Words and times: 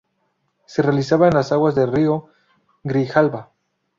Se 0.65 0.81
realizaba 0.81 1.27
en 1.27 1.35
las 1.35 1.51
aguas 1.51 1.75
del 1.75 1.91
río 1.91 2.27
Grijalva. 2.83 3.51